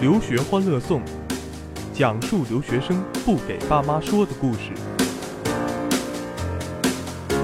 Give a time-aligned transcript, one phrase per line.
[0.00, 1.02] 留学欢乐颂，
[1.92, 4.70] 讲述留学生不给爸妈说的故事。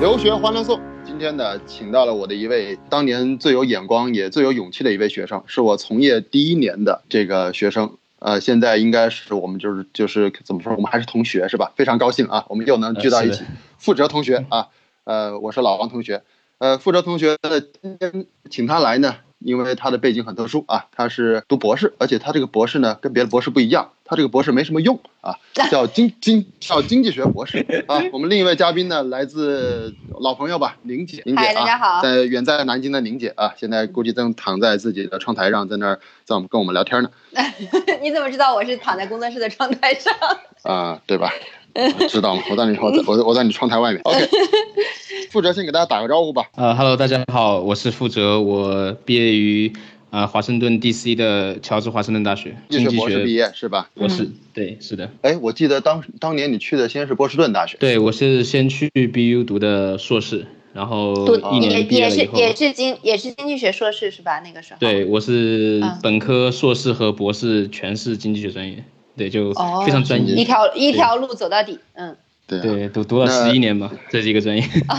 [0.00, 7.96] 留学欢乐颂，今天呢，请到了我的一位当年最有眼光也最有勇气的一位学生，是我从业第一年的这个学生。
[8.20, 11.73] 呃，现在应该是我们就是就是怎么说，我们还是同学是吧？
[11.75, 13.43] 非常高兴啊，我们又能聚到一起。
[13.79, 14.68] 傅哲同学啊，
[15.02, 16.23] 呃，我是老王同学。
[16.59, 17.36] 呃，傅哲同学
[17.82, 19.16] 今天请他来呢。
[19.45, 25.36] 因为他的背景很特殊啊，他是读博士，而且他这个博士呢跟别的博士不一样，他这个博士没什么用啊，
[25.70, 28.02] 叫经经叫经济学博士啊。
[28.12, 37.11] 我们另一位嘉宾呢来自老朋友吧，宁姐，宁姐啊，在远在南京的宁姐啊，现在估计正躺在自己的窗台上，在那儿在我们跟我们聊天呢。
[38.00, 40.14] 你怎么知道我是躺在工作室的窗台上？
[40.62, 41.30] 啊，对吧？
[42.09, 42.42] 知道吗？
[42.51, 44.01] 我在你我我我在你窗台外面。
[44.05, 44.28] OK，
[45.30, 46.45] 负责先给大家打个招呼吧。
[46.56, 49.73] 呃，Hello，大家好，我是负责，我毕业于
[50.10, 53.91] 啊华盛顿 DC 的乔治华盛顿大学经济学毕业是吧？
[53.95, 55.11] 博士，对，是的。
[55.22, 57.77] 哎，我记得当当年你去的先是波士顿大学。
[57.80, 61.12] 对，我是先去 BU 读的硕士，然后
[61.52, 64.41] 一年毕业以后也是经也是经济学硕士是吧？
[64.45, 64.78] 那个时候。
[64.78, 68.84] 对，我是本科、硕士和博士全是经济学专业。
[69.17, 69.53] 对，就
[69.84, 74.62] 非常专业，一条一条路走到底，嗯，对对，读读了十一年吧，这是一个专业。
[74.89, 74.98] 啊，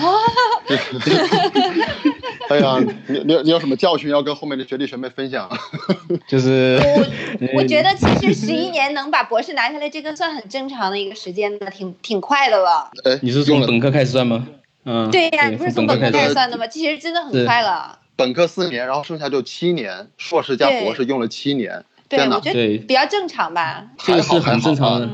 [2.49, 5.49] 哎呀，你你你有什么教训要跟后面的学弟学妹分享？
[6.27, 6.79] 就是
[7.41, 12.89] 我我觉得其实十一年能把博士拿下来，这个算很正常的一个时间的，挺挺快的了。
[13.03, 14.47] 哎，你是从本科开始算吗？
[14.85, 16.67] 嗯，对呀，你不是从本科开始算的吗？
[16.67, 17.97] 其实真的很快了。
[18.15, 21.83] 本科四年，然后剩下就七年，硕士加博士用了七年。
[22.15, 25.09] 对，我觉得比较正常吧，这个是很正常的。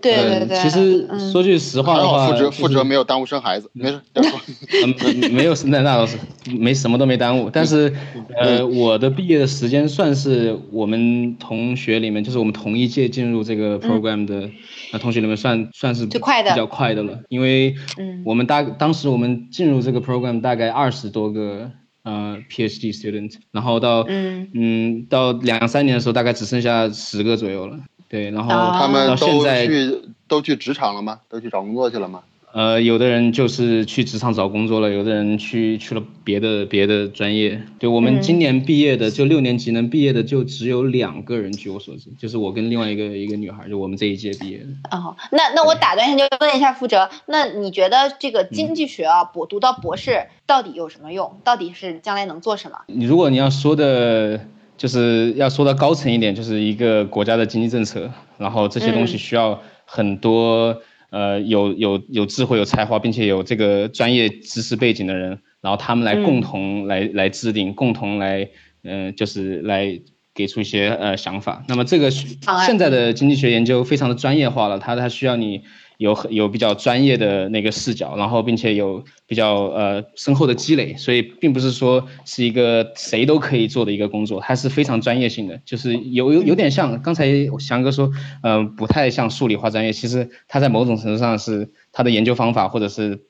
[0.00, 0.58] 对对对。
[0.58, 4.00] 其实说句实话的话，负责负责没有耽误生孩子，没事。
[4.14, 6.18] 嗯，没有，那那倒是
[6.50, 7.48] 没什么都没耽误。
[7.48, 7.92] 但是，
[8.36, 14.50] 呃，我的毕业的时间算是我们同学里面，就是我们同一届进入这个 program 的
[14.92, 17.20] 那同学里面算算是最快的，比较快的了。
[17.28, 17.76] 因为
[18.24, 21.70] 我们大当时我们进入这个 program 大概二十多个。
[22.02, 27.78] 呃，PhD student，然后到嗯嗯到两三年的时候，大概只剩下十个左右了。
[28.08, 31.20] 对，然后他们都去都去职场了吗？
[31.28, 32.22] 都去找工作去了吗？
[32.52, 37.58] 呃，有的人就是去职场找工作了，有的人去去了别的别的专业。
[37.78, 44.66] 对我们今年毕业的，就六年级能毕业的就只有两个人，据我所知，就是我跟另外一个一个女孩，就我们这一届毕业的。
[44.94, 51.40] 哦，那那我打断一下，就问一下傅哲，那你觉得这个经济学啊，博读到博士到底有什么用？
[51.44, 52.76] 到底是将来能做什么？
[52.86, 54.38] 你如果你要说的，
[54.76, 60.82] 就是要说的高层一点，就是一个国家的经济政策，然后这些东西需要很多。
[61.12, 68.48] 呃，有有有智慧、有才华，并且有这个专业知识背景的人，然后他们来共同来来制定，共同来，
[68.82, 70.00] 嗯，就是来
[70.34, 71.62] 给出一些呃想法。
[71.68, 75.62] 那么这个现在的经济学研究非常的专业化了，它它需要你。
[76.02, 87.26] 有很有比较专业的那个视角，然后并且有比较呃深厚的积累，所以并不是说是一个谁都可以做的一个工作，它是非常专业性的，就是有有有点像刚才
[87.58, 88.10] 翔哥说，
[88.42, 93.22] 嗯，不太像数理化专业，其实它在某种程度上是它的研究方法或者是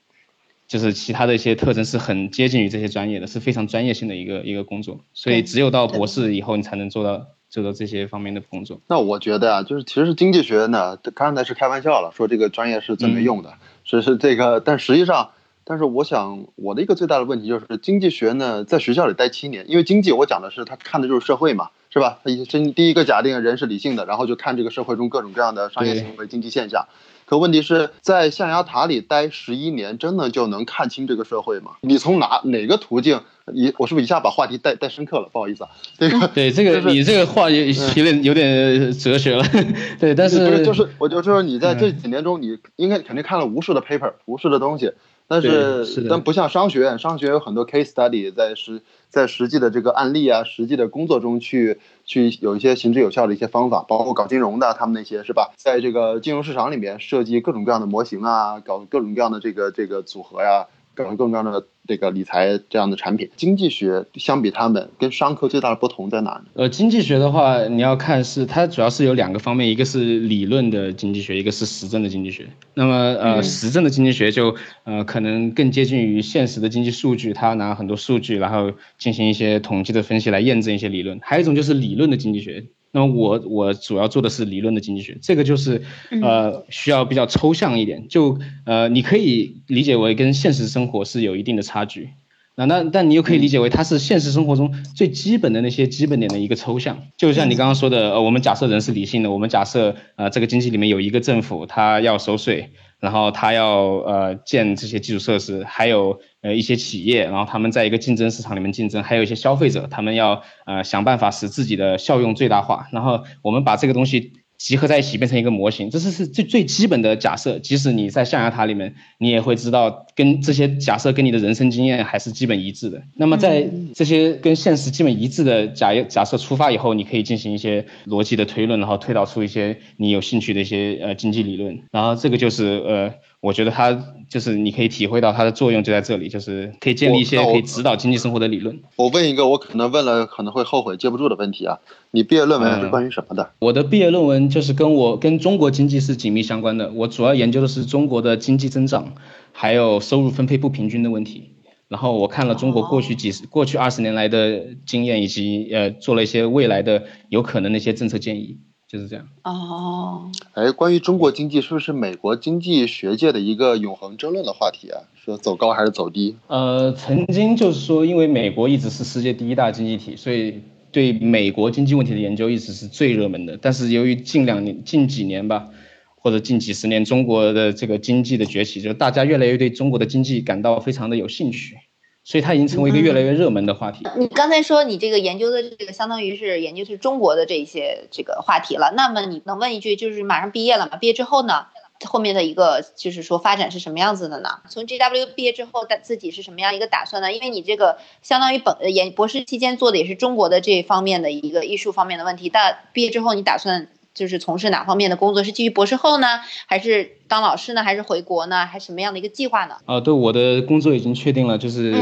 [0.66, 7.26] 就是其他的一些特征是很接近于这些专业的，是非常专业性的一个一个工作，所以只有到博士以后你才能做到。
[7.52, 13.52] 做到这些方面的工作，那我觉得啊，就是其实经济学呢，刚才是开玩笑了，说这个专业是怎么用的，
[13.84, 15.32] 是是这个，但实际上，
[15.62, 22.20] 但是我想我的一个最大的问题就是，经济学呢，在学校里待七年，因为经济我讲的是他看的就是社会嘛，是吧？
[22.24, 26.86] 他真第一个假定人是理性的，然后就看这个社会中各种各样的商业行为、经济现象。
[27.26, 31.72] 可问题是在象牙塔里待十一年，真的就能看清这个社会吗？
[31.80, 33.20] 你从哪哪个途径？
[33.52, 35.28] 一我是不是一下把话题带带深刻了？
[35.32, 35.70] 不好意思啊。
[35.98, 39.44] 这个对，这个你这个话有有点有点哲学了。
[39.98, 44.92] 对，但是不是就是我就说你在这几年中，你应该肯定看了无数的 paper，无数的东西。
[45.40, 55.52] 但是但不像商学院，商学院有很多 case study 在实在实际的这个案例啊，实际的工作中去去有一些行之有效的一些方法，包括搞金融的他们那些是吧？
[55.56, 60.66] 在这个金融市场里面设计各种各样的模型啊，搞各种各样的这个这个组合呀。
[60.94, 66.44] 搞各种各样的这个理财这样的产品，经济学相比他们跟商科最大的不同在哪呢？
[66.54, 72.46] 呃，经济学的话，你要看是它主要是有两个方面，一个是理论的经济学，一个是实证的经济学。
[72.74, 81.18] 那么呃，实证的经济学就呃可能更接近于现实的经济数据，它拿很多数据，然后进行一些统计的分析来验证一些理论。
[81.22, 82.64] 还有一种就是理论的经济学。
[82.94, 85.80] 那么我我主要做的是理论的经济学，这个就是
[86.20, 92.10] 呃需要比较抽象一点，就呃你可以理解为跟现实生活是有一定的差距，
[92.54, 102.68] 那那但你又可以理解为它是现实生活中最基本的那些基本点的一个抽象，就像你刚刚说的，呃，我们假设人是理性的，我们假设呃这个经济里面有一个政府，它要收税，
[103.02, 114.41] 然后他要呃建这些基础设施，还有呃一些企业，然后他们在一个竞争市场里面竞争，还有一些消费者，他们要呃想办法使自己的效用最大化，然后我们把这个东西。
[114.62, 117.58] 集合在一起变成一个模型，这是是最最基本的假设。
[117.58, 123.02] 即使你在象牙塔里面，你也会知道跟这些假设跟你的人生经验还是基本一致的。
[123.16, 131.76] 那么在这些跟现实基本一致的假假设出发以后，你可以进行一些逻辑的推论，然后推导出一些你有兴趣的一些呃经济理论。
[131.90, 133.12] 然后这个就是呃。
[133.42, 133.92] 我觉得它
[134.28, 138.80] 就是你可以体会到它的作用就在这里，就是可以建立一些可以指导经济生活的理论。
[138.94, 141.80] 我问一个我可能问了可能会后悔接不住的问题啊，
[142.12, 143.50] 你毕业论文是关于什么的？
[143.58, 149.12] 我的毕业论文就是跟我跟中国经济是紧密相关的，我主要研究的是中国的经济增长，
[149.50, 151.50] 还有收入分配不平均的问题。
[151.88, 158.60] 然后我看了中国过去几十、过去二十年来的经验，以及呃做了一些未来的有可能的一些政策建议。
[158.92, 165.00] 就是这样哦，哎，关于中国经济，是不是美国经济学界的一个永恒争论的话题啊？
[165.14, 166.36] 说走高还是走低？
[166.48, 170.60] 呃，曾经就是说，因为美国一直是世界第一大经济体，所以
[170.90, 173.56] 对美国经济问题的研究一直是最热门的。
[173.56, 175.70] 但是由于近两年、近几年吧，
[176.16, 181.78] 或者近几十年中国的这个经济的崛起，就大家越来越对中国的经济感到非常的有兴趣。
[182.24, 184.06] 所以它已经成为一个越来越热门的话题。
[184.16, 190.96] 你刚才说你这个研究的这个相当于是研究是中国的这些这个话题了，那么你能问一句，就是马上毕业了嘛？
[190.96, 191.66] 毕业之后呢，
[192.04, 194.60] 后面的一个就是说发展是什么样子的呢？
[194.68, 197.32] 从 GW 毕业之后，自己是什么样一个打算呢？
[197.32, 203.88] 因为你这个相当于本研博士期间做的也是中国的这方面的一个艺术方面的问题，但毕业之后你打算？
[204.14, 205.42] 就是从事哪方面的工作？
[205.42, 209.76] 是继续博士后呢，还是当老师呢，还是回国呢，还是什么样的一个计划呢？
[209.86, 211.92] 啊，对，我的工作已经确定了，就是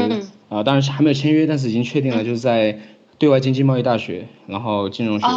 [0.49, 2.77] 啊，当然是还没有签约，但是已经确定了，就是在
[3.17, 5.27] 对外经济贸易大学，然后金融学，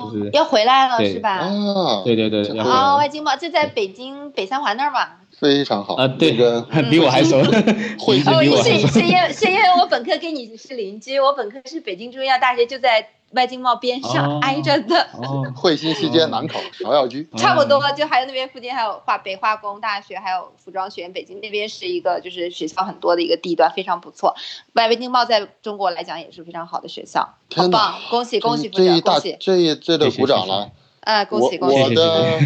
[0.00, 1.38] 就是要回来了，是吧？
[1.38, 5.00] 啊，对对对，啊，外经贸就在北京北三环那儿嘛。
[5.40, 7.42] 非常好啊，对，个 比我还熟，
[7.98, 8.18] 会
[8.62, 13.08] 是是是因为是因为我本科跟你是邻居，我本科是北京中医药大学，就在。
[13.32, 15.08] 外经贸边上挨着的，
[15.56, 21.12] 惠新西街南口芍药居，差不多，就还有那边附近还有化北化工大学，还有服装学院。
[21.12, 24.34] 北京那边是一个就是学校很多的一个地段，非常不错。
[24.74, 27.94] 外经贸在中国来讲也是非常好的学校，好棒！
[28.10, 30.70] 恭喜恭喜，这一大这一这得鼓掌了。
[31.00, 31.82] 啊，恭喜恭喜！
[31.82, 32.38] 我的，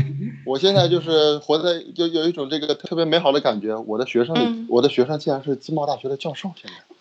[0.46, 3.76] 我现在就是活在有有一种这个特别美好的感觉。
[3.76, 6.95] 我的学生，我的学生竟然是经贸大学的教授，现在。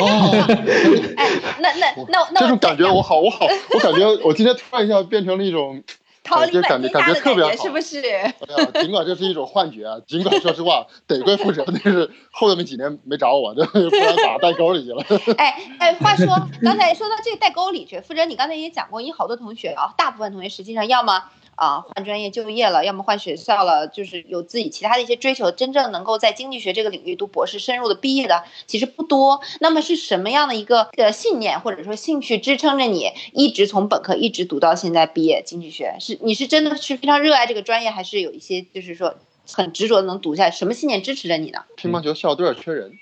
[0.00, 0.46] 哦，
[1.16, 1.28] 哎，
[1.60, 5.82] 那那那那这种感觉我好，我好，我感觉我今天突然一下变成了一种，
[6.52, 8.00] 就感觉感觉特别好，是不是？
[8.00, 15.04] 哎呀，尽管这是一种幻觉啊，尽管说实话，得亏负责，但是后面几年没找我，这不然打带沟里去了。
[15.36, 16.26] 哎哎，话说
[16.62, 21.22] 刚才说到这个代沟里去，负责你刚才也讲过，你好多同学啊，大部分同学实际上要么。
[21.62, 25.52] 啊，换专业就业了，要么换学校了，就是有自己其他的一些追求。
[25.52, 29.40] 真正能够在经济学这个领域读博士深入的毕业的，其实不多。
[29.60, 35.40] 那么是什么样的一个呃信念或者说兴趣支撑着你一直从本科一直读到现在毕业？
[35.46, 39.14] 经济学是你是真的是非常热爱这个专业，还是有一些就是说
[39.52, 40.50] 很执着的能读下来？
[40.50, 41.60] 什么信念支持着你呢？
[41.76, 42.98] 乒乓球校队缺人。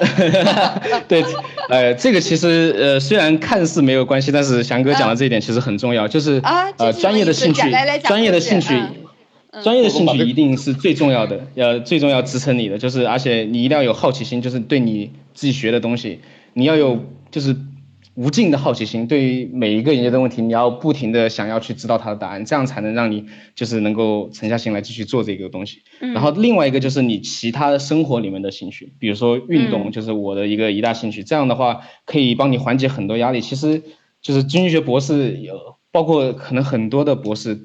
[1.08, 1.24] 对，
[1.68, 6.40] 呃，这个其实呃，虽然看似没有关系，但是翔哥讲的这一点其实很重要，就是
[6.78, 7.70] 呃，专业的兴趣，
[8.04, 8.74] 专业的兴趣，
[9.62, 16.20] 专业的兴趣一定是最重要的，要最重要支撑你的，就是而且你一定要有好奇心，就是对你自己学的东西，
[16.54, 17.56] 你要有就是。
[18.14, 25.78] 无尽的好奇心，对于每一个研究的问题，你要不停的想要去知道它的答案，这样才能让你就是能够沉下心来继续做这个东西。
[25.98, 31.22] 然后另外一个就是你其他的生活里面的兴趣，比如说运动，就是我的一个一大兴趣。
[31.22, 33.40] 这样的话可以帮你缓解很多压力。
[33.40, 33.82] 其实
[34.20, 35.54] 就是经济学博士有，
[35.90, 37.64] 包括可能很多的博士，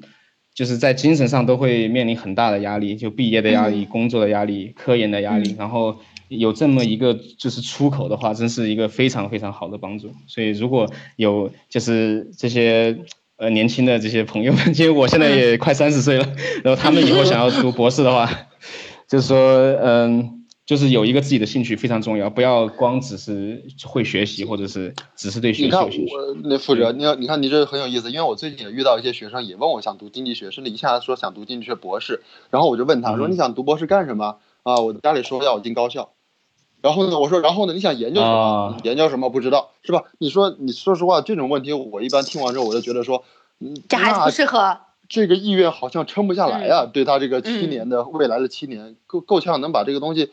[0.57, 5.95] 就是在精神上都会面临很大的压力，就毕业的压力、工作的压力、科研的压力，然后。
[6.29, 10.11] 有这么一个就是出口的话，真是一个非常非常好的帮助。
[10.27, 10.85] 所以如果
[11.15, 12.97] 有就是这些
[13.37, 16.27] 呃年轻的这些朋友们， 因为我现在也快三十岁了，
[16.65, 18.29] 然后他们以后想要读博士的话，
[19.07, 19.39] 就是说
[19.81, 20.36] 嗯，
[20.67, 26.13] 就是有一个自己的兴趣非常重要，不要光只是会学习或者是只是对学习有兴趣。
[26.43, 34.75] 那负责，你要你看你这很有意思，因为我最近也遇到一些学生也问我想读经济学，甚至一下子说想读经济学博士，然后我就问他说你想读博士干什么啊？
[34.75, 36.11] 我家里说要我进高校。
[36.79, 37.17] 然后呢？
[37.17, 37.73] 我说，然后呢？
[37.73, 38.77] 你想研究什么？
[38.83, 40.03] 研究什么不知道，是吧？
[40.19, 43.23] 你说，你说实话，这种问题我一般听完之后，我就觉得说，
[43.59, 44.77] 嗯，这还不适合。
[45.09, 46.85] 这个意愿好像撑不下来呀。
[46.85, 50.29] 对他这个七年的未来的七年，够够呛能把这个东西，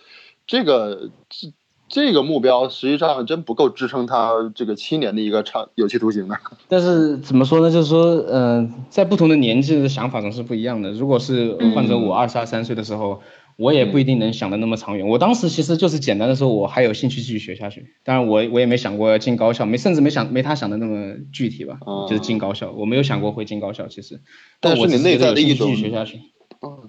[0.46, 1.52] 这个这
[1.88, 6.36] 这个目标实际上真不够支撑他这个七年的一个长有期徒刑的。
[6.68, 7.70] 但是怎么说呢？
[7.70, 10.92] 就是说，嗯、在不同的年纪的想法总是不一样的。
[10.92, 13.20] 如果是换成我二十二三岁的时候，
[13.56, 15.06] 我也不一定能想的那么长远。
[15.06, 17.86] 我当时其实就是简单的说，我还有兴趣继续学下去。
[18.02, 23.86] 当然我，我也没想过要进高校，没甚至没想没他想的那么具体吧，哦就是进高校，我没有想过会进高校。
[23.86, 24.20] 其实，
[24.60, 26.18] 但是你内在的一觉得有继续学下去。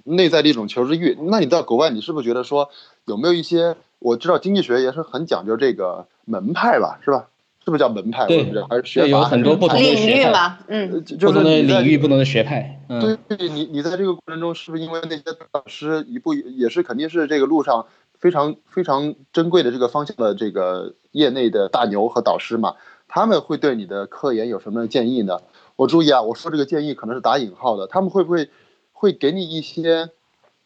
[0.03, 1.17] 内在的一种求知欲。
[1.29, 2.69] 那你到国外，你是不是觉得说
[3.05, 3.75] 有没有一些？
[3.99, 7.27] 我知道经济学也是很讲究这个门派吧，是吧？
[7.63, 8.27] 是不是叫门派？
[8.27, 9.21] 对还是学对有？
[9.21, 17.87] 很多不同的领域嘛，呃嗯，就就是不同的领域、不同的学派，嗯，对对，你你在这个过程中，是不是因为那些导师一步也是肯定是这个路上
[18.19, 22.75] 非常非常珍贵的这个方向的这个业内的大牛和导师嘛？
[23.07, 25.39] 他们会对你的科研有什么建议呢？
[25.77, 28.49] 我注意啊，我说这个建议可能是打引号的，他们会不会
[28.97, 30.09] 会给你一些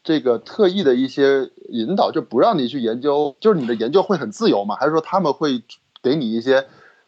[0.03, 4.75] 这个特意的一些引导，就不让你去研究，就是你的研究会很自由吗？
[4.75, 5.63] 还是说他们会
[6.01, 6.65] 给你一些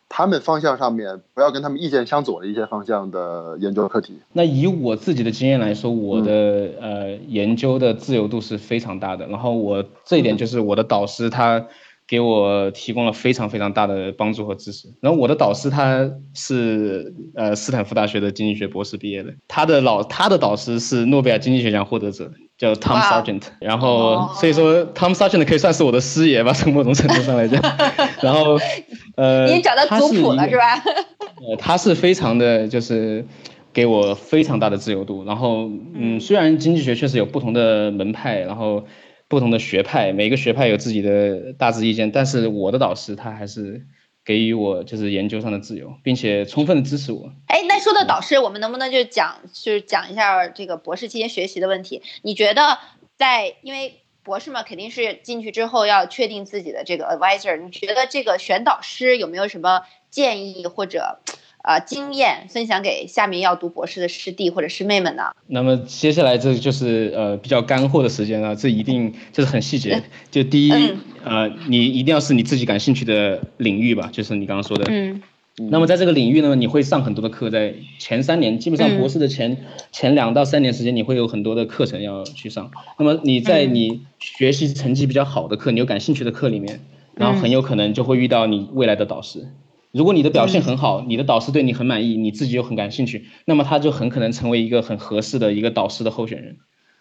[0.09, 4.15] 他们方向上面不要跟他们意见相左的一些方向的研究课题？
[4.33, 9.25] 那以我自己的经验来说，我的、嗯呃研究的自由度是非常大的。
[9.27, 11.65] 然后我这一点就是我的导师他
[12.11, 14.89] 给我提供了非常非常大的帮助和支持。
[14.99, 23.43] 然后我的导师他是呃斯坦福大学的经济学博士毕业的，他的老他的导师是诺贝尔经济学奖获得者，叫 Tom Sargent。
[23.61, 27.61] 然后哦所以说 Tom Sargent 可以算是我的师爷吧，从某种程度上来讲。
[28.21, 28.57] 然后
[29.15, 30.83] 呃，你找到族谱了是吧？
[31.47, 33.25] 呃，他是非常的，就是
[33.71, 35.23] 给我非常大的自由度。
[35.23, 38.83] 然后，嗯，虽然经济学确实有不同的门派，然后
[39.31, 43.87] 不同的学派，每个学派有自己的大致意见，但是我的导师他还是
[44.25, 47.31] 给予我就是研究上的自由，并且充分的支持我。
[47.47, 52.03] 哎，那说到导师，我们能不能就讲，就是讲一下这个博士期间学习的问题？
[52.23, 52.77] 你觉得
[53.15, 61.21] 在因为博士嘛，肯定是进去之后要确定自己的这个 advisor，你觉得这个选导师有没有什么建议或者
[61.63, 65.31] 呃经验分享给下面要读博士的师弟或者师妹们呢？
[65.47, 70.01] 那么接下来这就是呃比较干货的时间了，这一定就是很细节。
[70.29, 75.21] 就第一，嗯呃，你一定要是你自己感兴趣的领域吧，就是你刚刚说的，嗯
[75.69, 79.55] 那么在这个领域呢，你会上很多的课，在前三年，基本上嗯博士的前、
[79.91, 82.71] 前两到三年时间，你会有很多的课程要去上。
[82.97, 86.79] 那么你在嗯你学习成绩比较好的课，你有感兴趣的课里面，
[87.15, 89.45] 然后很有可能就会遇到你未来的导师。
[89.91, 96.57] 如果你的表现很好，你的导师对你很满意，你自己又很感兴趣，那么他就很可能成为一个很合适的一个导师的候选人。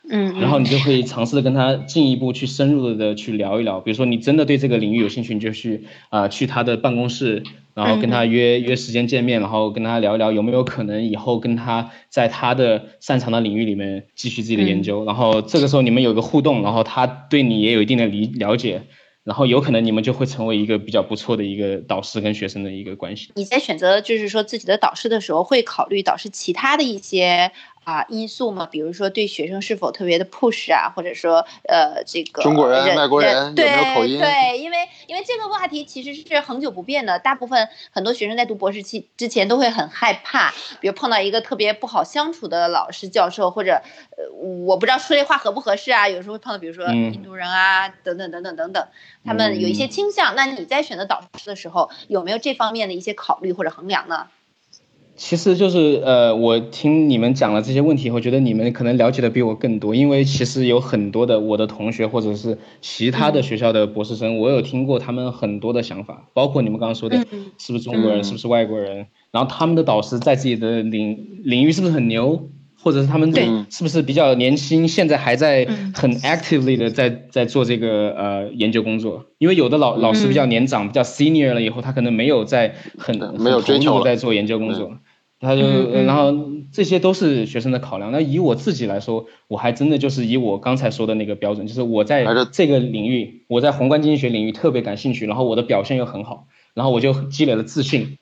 [0.09, 7.45] 嗯，然后你就可以尝试的跟他进一步去深入的去聊一聊，比如说你真的对这个领域有兴趣，你就去啊、去他的办公室，
[7.75, 18.83] 然后跟他约、约时间见面，然后跟他聊一聊有没有可能以后跟他在他的擅长的领域里面继续自己的研究，然后这个时候你们有个互动，然后他对你也有一定的理了解，
[19.25, 23.31] 然后有可能你们就会成为一个比较不错的一个导师跟学生的一个关系。
[23.37, 27.53] 你在选择就是说自己的导师的时候，会考虑导师其他的一些
[27.85, 28.67] 啊、因素嘛？
[28.67, 43.83] 比如说对学生是否特别的 push 啊，或者说呃这个中国人外国人有对没有口音对，因为因为这个话题其实是恒久不变的，大部分很多学生在读博士期之前都会很害怕，比如碰到一个特别不好相处的老师教授，或者
[44.17, 44.31] 呃
[44.65, 48.87] 我不知道说这话合不合适啊，有时候会碰到比如说嗯印度人啊、等等等等等等，
[49.25, 50.37] 他们有一些嗯倾向。
[50.37, 54.29] 那你在选择导师的时候，有没有这方面的一些考虑或者衡量呢？
[55.21, 67.27] 其实就是呃，我听你们讲了这些问题以后，觉得你们可能了解的比我更多，因为其实有很多的我的同学或者是其他的学校的博士生，我有听过他们很多的想法，包括你们刚刚说的嗯。
[67.59, 72.49] 是不是中国人，嗯是不是外国人，然后他们的导师在自己的领领域是不是很牛，
[72.83, 73.47] 或者是他们对。
[73.69, 75.93] 是不是比较年轻，现在还在嗯。
[75.95, 84.91] 很 actively 的在在做这个呃研究工作，因为有的老老师比较年长，比较 senior 了以后，他可能没有在很没有追求在做研究工作。
[85.41, 86.33] 他就，嗯嗯然后
[86.71, 88.13] 这些都是学生的考量。
[88.13, 98.19] 那以我自己来说，我还真的就是以我刚才说的那个标准，就是我在这个领域，我在宏观经济学领域特别感兴趣，然后我的表现又很好，然后我就积累了自信。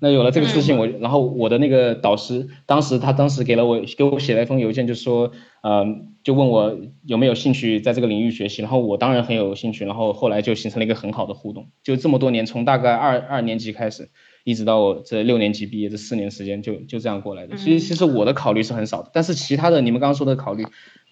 [0.00, 5.32] 那有了这个自信，我然后我的那个导师，当时他当时给了我给我写了一封邮件，就说，
[5.64, 5.84] 呃，
[6.22, 14.10] 就问我有没有兴趣在这个领域学习，然后我当然很有兴趣，然后后来就形成了一个很好的互动，就这么多年，从大概二二年级开始，
[14.44, 17.56] 一直到我这六年级毕业这四年时间就就这样过来的。
[17.56, 20.66] 其实其实我的考虑是很少的，但是其他的你们刚刚说的考虑，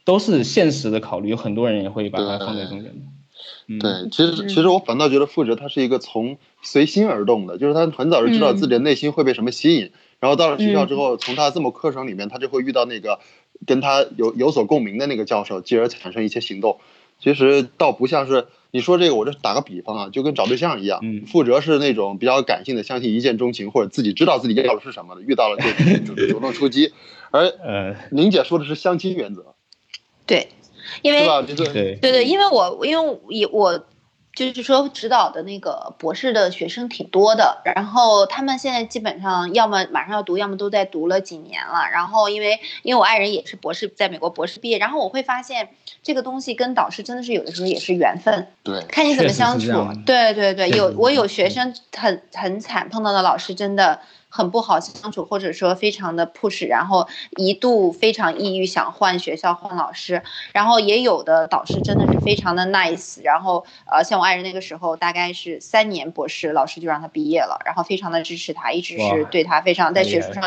[0.04, 3.00] 都是现实的考虑，有很多人也会把它放在中间的。
[3.66, 13.18] 嗯，对，其实其实我反倒觉得富哲他是一个从随心而动的，就是他很早就知道自己的内心会被什么吸引，然后到了学校之后，从他这么课程里面，他就会遇到那个
[13.66, 16.78] 跟他有有所共鸣的那个教授，继而产生一些行动。
[17.18, 21.24] 其实倒不像是你说这个，我这打个比方啊，就跟找对象一样，嗯。
[21.26, 25.64] 傅哲是那种比较感性的，相信一见钟情，或者自己知道自己要的是什么的，遇到了就
[26.14, 26.92] 主主动出击，
[27.30, 29.54] 而呃，宁姐说的是相亲原则，
[30.26, 30.48] 对，
[31.02, 31.42] 因为是吧？
[31.42, 33.84] 对，对对，因为我因为也我
[34.34, 41.82] 就是说指导的那个博士的学生挺多的，然后他们现在基本上要么马上要读，要么都在读了几年了。
[41.92, 45.68] 然后因为因为我爱人也是博士，在美国博士毕业，然后我会发现
[46.02, 49.70] 这个东西跟导师真的是有的时候也是缘分，对，看你怎么相处。
[50.06, 54.00] 对对对，有我有学生很很惨，碰到的老师真的
[54.34, 60.22] 很不好相处，或者说非常的 push，然后一度非常抑郁，想换学校换老师。
[60.54, 70.42] 然后也有的导师真的是非常的 nice，然后呃，像我爱人那个时候大概是三年博士，老师就让他毕业了，然后非常的支持他，一直是对他非常在学术上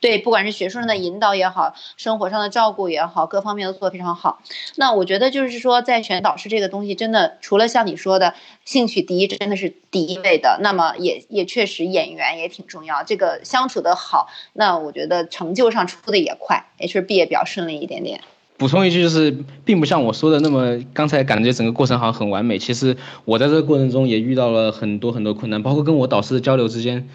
[0.00, 4.42] 对，不管是学术上的引导也好，生活上的照顾也好，各方面都做得非常好。
[4.74, 10.58] 那我觉得就是说，在选导师这个东西，真的除了像你说的兴趣第一，真的是第一位的。
[10.60, 18.20] 那么也也确实演员也挺重要，这个相处的好，那我觉得成就上出的也快，也是毕业比较顺利一点点。
[18.56, 22.58] 补充一句，就是并不像我说的那么，刚才感觉整个过程好像很完美。
[22.58, 27.08] 其实我在这个过程中也遇到了很多很多困难，包括跟我导师的交流之间，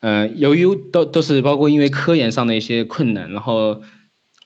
[0.00, 3.82] 呃，由于都都是包括因为科研上的一些困难，然后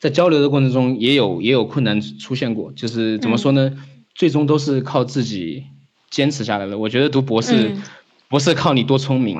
[0.00, 2.73] 在交流的过程中也有也有困难出现过。
[2.73, 3.73] 就是怎么说呢？
[4.14, 5.64] 最终都是靠自己
[6.11, 6.76] 坚持下来的。
[6.76, 7.83] 我觉得读博士、嗯
[8.33, 9.38] 不是靠你多聪明，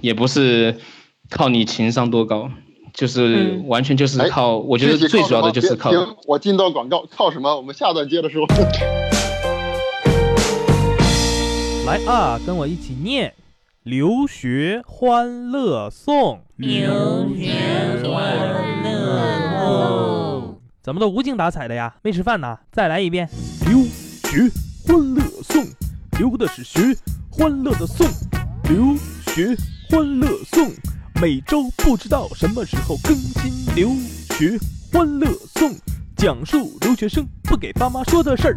[0.00, 0.76] 也不是
[1.30, 2.50] 靠你情商多高，
[2.94, 4.56] 就是嗯完全就是哎靠。
[4.58, 5.90] 我觉得最主要的就是靠。
[6.26, 7.54] 我进到广告，靠什么？
[7.54, 8.46] 我们下段接着说。
[11.86, 13.30] 来啊，跟我一起念
[13.82, 16.36] 《留学欢乐颂》。
[16.56, 17.52] 留学
[18.04, 20.60] 欢乐颂。
[20.82, 21.94] 怎么都无精打采的呀？
[22.02, 22.58] 没吃饭呢？
[22.72, 23.28] 再来一遍。
[23.66, 24.50] 留学
[24.86, 25.64] 欢乐颂，
[26.18, 26.80] 留的是学
[27.30, 28.06] 欢乐的颂，
[28.64, 28.96] 留
[29.34, 29.54] 学
[29.90, 30.70] 欢乐颂，
[31.20, 33.74] 每周不知道什么时候更新。
[33.74, 33.88] 留
[34.36, 34.56] 学
[34.92, 35.74] 欢乐颂，
[36.16, 38.54] 讲述留学生不给爸妈说的事儿。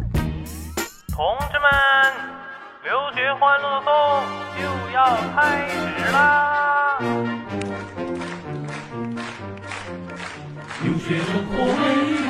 [1.08, 1.68] 同志们，
[2.84, 3.90] 留学欢乐颂
[4.56, 4.62] 就
[4.94, 5.74] 要开始
[6.12, 6.98] 啦！
[10.84, 12.21] 留学生活美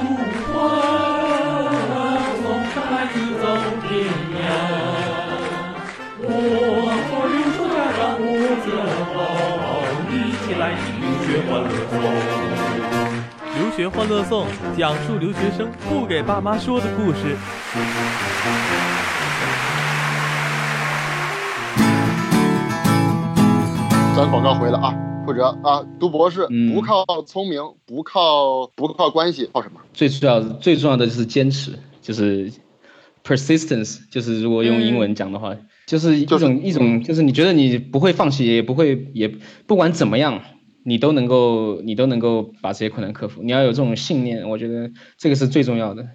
[11.52, 12.00] 欢乐颂。
[13.58, 17.36] 留学欢乐颂讲述留学生不给爸妈说的故事。
[24.16, 24.94] 咱广告回来啊，
[25.26, 29.80] 或者啊，读博士嗯不靠聪明，不靠不靠关系，靠什么？
[29.92, 32.50] 最重要最重要的就是坚持，就是
[33.22, 35.54] persistence，就是如果用英文讲的话，
[35.86, 39.28] 就是一就是种一种就是你觉得你不会放弃，也不会也
[39.66, 40.40] 不管怎么样，
[40.84, 43.42] 你都能够你都能够把这些困难克服。
[43.42, 46.06] 你要有这种信念，我觉得这个是最重要的。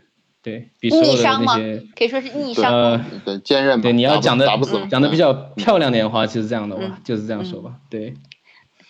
[0.44, 2.72] 对比所有的逆商吗那些，可以说是逆商。
[2.72, 3.84] 呃，对，坚韧嘛。
[3.84, 4.48] 对你要讲的
[4.90, 7.74] 讲的比较漂亮点的话，就是这样的话嗯，就是这样说吧。
[7.90, 8.14] 对，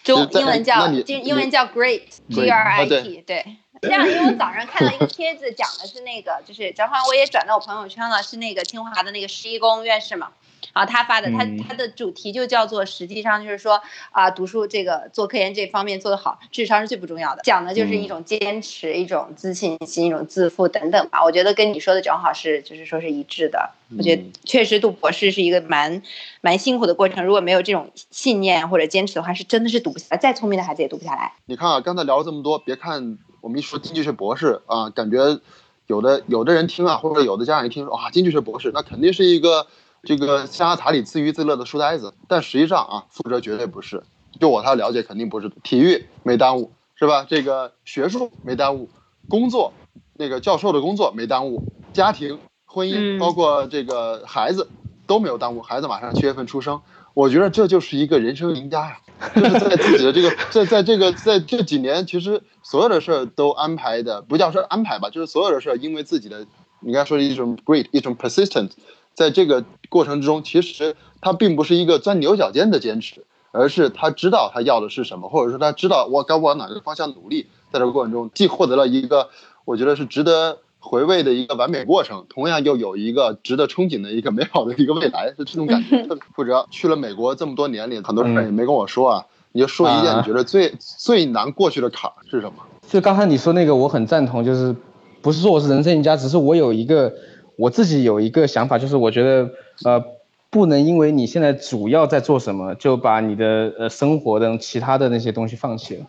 [0.04, 3.46] 中英文叫英文叫 great，G Great，R I 啊对 T，对。
[3.80, 10.30] 这样，因为我早上看到一个帖子，讲的是那个，就是正好我也转到我朋友圈了，是那个清华的那个施一公院士嘛，
[10.74, 21.24] 啊，他发的，他嗯他的主题就叫做，实际上就是说啊，读书这个做科研这方面做得好，智商是最不重要的，讲的就是一种坚持、一种自信心、一种自负等等吧。
[21.24, 23.72] 我觉得跟你说的正好是，就是说是一致的。
[23.98, 26.02] 我觉得嗯确实读博士是一个蛮
[26.41, 31.34] 蛮辛苦的过程，如果没有这种信念或者坚持的话，是真的是读不下来，再聪明的孩子也读不下来。
[31.46, 35.39] 你看啊，刚才聊了这么多，别看我们一说经济学博士啊，感觉
[35.88, 39.67] 有的有的人听啊，或者有的家长一听说啊，经济学博士那肯定是一个
[40.08, 44.02] 这个象牙塔里自娱自乐的书呆子，但实际上啊，傅哲绝对不是。
[44.39, 45.52] 就我他了解，肯定不是。
[45.63, 47.26] 体育没耽误，是吧？
[47.28, 48.88] 这个学术没耽误，
[49.28, 49.74] 工作
[50.13, 54.70] 那个教授的工作没耽误，家庭、婚姻，嗯包括这个孩子
[55.06, 55.62] 都没有耽误。
[55.62, 56.80] 孩子马上七月份出生，
[57.13, 59.00] 我觉得这就是一个人生赢家呀。
[59.36, 66.46] 就是在自己的这个，在在这个在这几年，其实所有的事儿都安排的，不叫说安排吧，就是所有的事儿，因为自己的，
[66.80, 68.70] 你刚才说的一种 great，一种 persistent，
[69.17, 79.30] 在这个过程之中，其实他并不是一个钻牛角尖的坚持，而是他知道他要的是什么，或者说他知道我该往哪个方向努力，在这个过程中，既获得了一个
[79.65, 85.97] 我觉得是值得回味的一个完美过程，同样又有一个值得憧憬的一个美好的一个未来，是这种感觉。
[86.06, 92.58] 特别傅哲去了美国这么多年里，很多事儿也没跟我说啊，你就说一件啊你觉得最、最难过去的坎儿是什么？
[92.88, 94.75] 就刚才你说那个，我很赞同，就是
[95.23, 97.12] 不是说我是人生赢家，只是我有一个
[97.58, 99.50] 我自己有一个想法，就是我觉得
[99.84, 100.04] 呃，
[100.50, 106.06] 不能因为你现在主要在做什么，就把你的呃生活的其他的那些东西放弃了。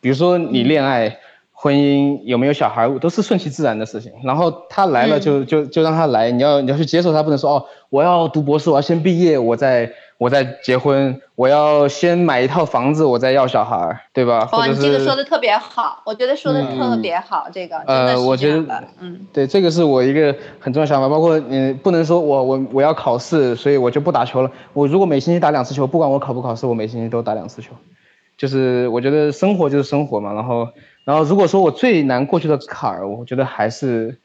[0.00, 1.18] 比如说你恋爱、
[1.52, 4.10] 婚姻有没有小孩，都是顺其自然的事情。
[4.24, 14.46] 然后他来了就就就让他来，你要你要去接受他，不能说哦，我要读博士，我要先毕业，我再我再结婚，我要先买一套房子，我再要小孩，对吧？
[14.46, 24.50] 或哇，者你这个说的特别好，我觉得说的特别好，这个呃，我觉得嗯，对，这个是我一个很重要的想法，包括你不能说我我我要考试，所以我就不打球了。
[24.72, 27.72] 我如果每星期打两次球，不管我考不考试，我每星期都打两次球。
[28.38, 30.68] 就是我觉得生活就是生活嘛，然后
[31.04, 34.16] 然后如果说我最难过去的坎儿，我觉得还是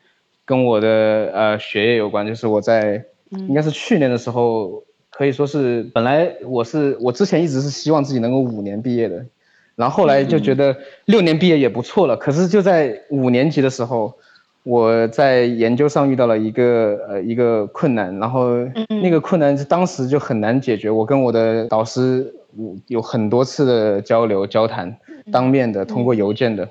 [0.46, 0.88] 跟我的
[1.34, 4.84] 呃学业有关，就是我在应该是去年的时候，
[5.18, 9.26] 可以说是本来我是我之前一直是希望自己能够五年毕业的，
[9.76, 14.14] 然后后来就觉得六年毕业也不错了，可是就在五年级的时候，
[14.62, 18.50] 我在研究上遇到了一个呃一个困难，然后
[19.02, 20.92] 那个困难是当时就很难解决。
[20.92, 24.96] 我跟我的导师我有很多次的交流交谈，
[25.32, 26.70] 当面的，通过邮件的。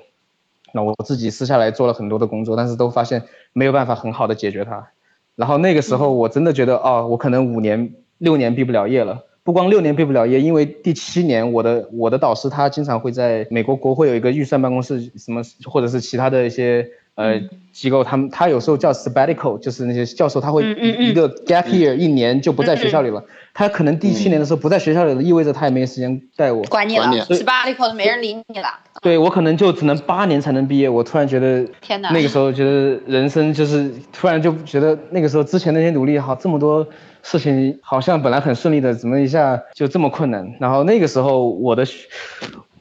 [0.71, 4.87] 那我自己私下来做了很多的工作，但是都发现没有办法很好的解决它。
[5.35, 9.23] 然后那个时候我真的觉得，哦，我可能五年、六年毕不了业了。
[9.43, 17.39] 不光六年毕不了业，因为第七年我的我的导师他经常会在美国国会有一个预算办公室，什么或者是其他的一些呃
[17.71, 20.63] 机构，他们他有时候叫 sabbatical，就是那些教授他会
[20.99, 23.23] 一个 gap year 一年就不在学校里了。
[23.53, 26.61] 他可能第七年的时候不在学校里了，意味着他也没时间带我。
[26.63, 28.67] 管你了管，你十八里口都没人理你了，
[29.01, 30.89] 对我可能就只能八年才能毕业。
[30.89, 36.85] 我突然觉得，天哪那个时候觉得人生就是突然就觉得那个时候之前那些努力好这么多
[37.29, 40.55] 事情好像本来很顺利的，怎么一下就这么困难？
[40.61, 41.83] 然后那个时候我的，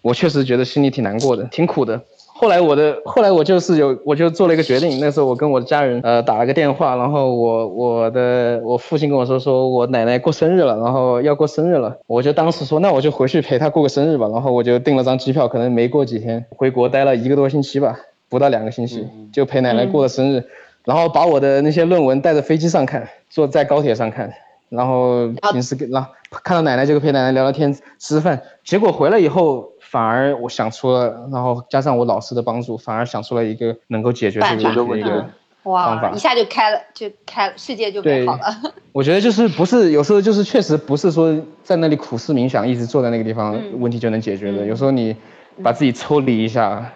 [0.02, 2.00] 我确实觉得心里挺难过的，挺苦的。
[2.28, 20.44] 后来我的后来我就是有我就做了一个决定，那时候我跟我的家人呃打了个电话，然后我我的我父亲跟我说说我奶奶过生日了，然后要过生日了，我就当时说那我就回去陪她过个生日吧，然后我就订了张机票，可能没过几天回国待了一个多星期吧，不到两个星期就陪奶奶过了生日，
[20.86, 24.32] 然后把我的那些论文带着飞机上看，坐在高铁上看，
[24.70, 26.08] 然后平时跟然后
[26.42, 29.72] 看到奶奶就陪奶奶聊聊天吃饭，结果回来以后。
[29.88, 35.30] 反而我想出了，然后加上我老师的帮助，反而想出了一个能够解决这个问题的一个嗯
[35.62, 38.42] 方哇，法一下就开了，就开了，世界就美好了。
[38.90, 44.64] 我觉得就是不是有时候就是确实不是说在那里苦思冥想，一直坐在那个地方，嗯问题就能解决的。
[44.64, 45.14] 嗯有时候你
[45.62, 46.92] 把自己抽离一下，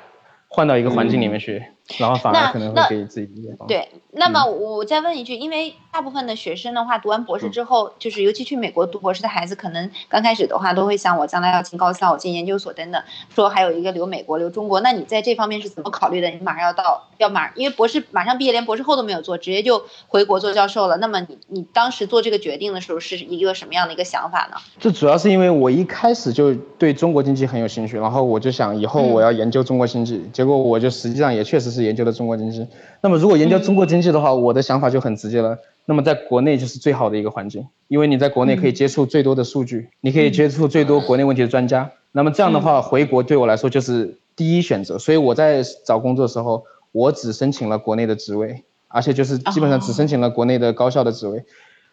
[0.48, 1.62] 换到一个环境里面去，
[1.98, 3.74] 然后反而可能会给自己一些帮助。
[3.74, 13.02] 对，那么我再问一句，因为大部分的学生的话，读完博士之后，就是尤其去美国读博士的孩子，可能刚开始的话都会想我将来要进高校、我进研究所等等，
[13.34, 14.80] 说还有一个留美国、留中国。
[14.80, 16.28] 那你在这方面是怎么考虑的？
[16.28, 20.96] 你马上要到，要马，因为博士马上毕业，连博士后都没有做，直接就回国做教授了。
[20.98, 24.56] 那么你你当时做这个决定的时候是一个什么样的一个想法呢？
[24.78, 32.66] 这主要是因为我一开始就对中国经济很有兴趣，然后我就想以后我要研究中国经济，结果我就实际上也确实是研究的中国经济。
[33.00, 35.58] 那么如果研究中国经济的话，我的想法就很直接了。
[35.86, 41.90] 那么在国内就是最好的一个环境，因为你在国内可以接触最多的数据，你可以接触最多国内问题的专家。
[42.12, 44.98] 那么这样的话，回国对我来说就是第一选择。
[44.98, 51.44] 所以我在找工作的时候，我只申请了国内的职位，而且就是基本上只申请了国内的高校的职位。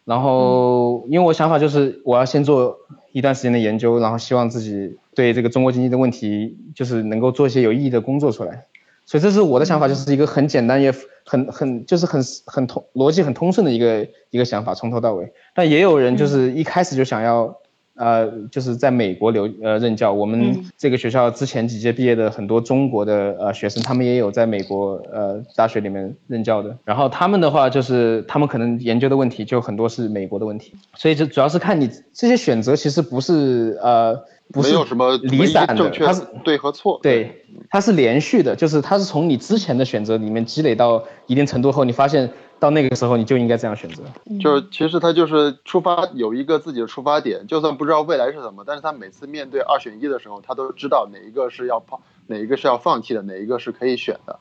[0.05, 2.77] 然后，因为我想法就是我要先做
[3.11, 8.65] 一段时间的研究，然后希望自己对这个中国经济的问题就是能够做一些有意义的工作出来。
[9.07, 10.93] 所以这是我的想法，就是一个很简单也
[11.25, 15.33] 很很就是很很通逻辑很通顺的一个一个想法，从头到尾。
[15.55, 17.57] 但也有人就是一开始就想要。
[17.99, 26.77] 呃，就是在美国留呃任教，我们嗯这个学校之前几届毕业的很多中国的呃学生，他们也有在美国呃大学里面任教的。
[26.85, 34.15] 然后他们的话，就是他们可能研究的问题就很多是美国的问题，所以就主要是看你这些选择其实不是呃
[34.53, 36.99] 不是没有什么离散的，正确它是对和错。
[37.03, 44.03] 对，它是连续的，就是它是从你之前的选择里面积累到一定程度后，你发现到那个时候你就应该这样选择。
[44.39, 54.39] 就是其实他就是出发有一个自己的出发点，就算不知道未来是什么，但是他每次面对二选一的时候，他都知道哪一个是要放，哪一个是要放弃的，哪一个是可以选的。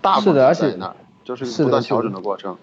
[0.00, 2.56] 大部是的而且分在那儿，就是不断调整的过程。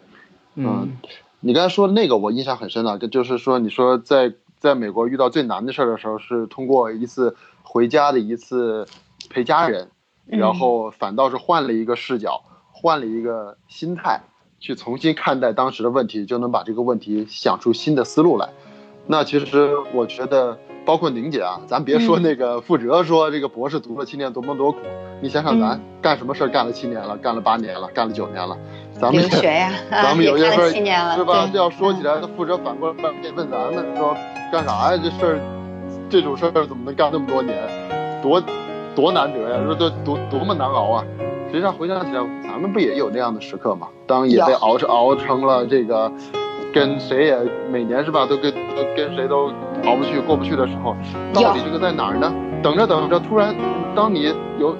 [0.55, 0.97] 嗯，
[1.39, 8.85] 你刚才说那个我印象很深了，这就是说你说在在美国遇到最难的事儿的时候，是通过一次回家的一次
[9.29, 9.89] 陪家人，
[10.27, 14.21] 嗯然后反倒是换了一个视角，换了一个心态，
[14.59, 18.49] 去重新看待当时的问题，就能把这个问题想出新的思路来。
[19.07, 20.59] 那其实我觉得，
[20.89, 24.79] 包括宁姐啊，咱别说嗯那个傅哲说这个博士读了七年多么多苦，
[25.21, 28.57] 你想想咱嗯干什么事儿干了七年了，干了八年了，干了九年了，
[28.99, 31.47] 咱们学呀， 啊咱们有些事儿是吧？
[31.53, 34.17] 这要说起来，傅哲反过来也问咱们说，
[34.51, 34.99] 干啥呀？
[35.03, 35.39] 这事儿，
[36.09, 37.55] 这种事儿怎么能干那么多年？
[38.23, 38.41] 多
[38.95, 39.61] 多难得呀！
[39.63, 41.05] 说这多多么难熬啊！
[41.51, 43.89] 实际上回想起来，咱们不也有那样的时刻吗？
[44.07, 46.11] 当也被熬成熬成了这个，
[46.73, 47.37] 跟谁也
[47.71, 49.51] 每年是吧，都跟都跟谁都
[49.85, 50.95] 熬不去、过不去的时候，
[51.33, 52.33] 到底这个在哪儿呢？
[52.61, 53.55] 等着等着，突然，
[53.95, 54.75] 当你有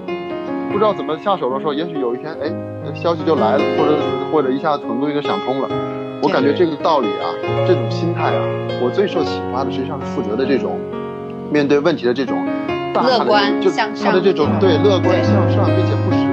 [0.72, 2.52] 不知道怎么下手的时候，也许有一天，哎，
[2.94, 3.92] 消息就来了，或者
[4.32, 5.70] 或者一下子很多东西就想通了。
[6.22, 7.32] 我感觉这个道理啊，
[7.66, 8.44] 这种心态啊，
[8.84, 10.78] 我最受启发的实际上是负责的这种
[11.50, 12.46] 面对问题的这种
[12.94, 16.29] 大乐观就向他的这种上的这种对乐观向上，并且不失